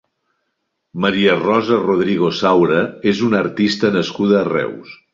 [1.05, 2.83] Maria Rosa Rodrigo Saura
[3.15, 5.01] és una artista nascuda a Reus.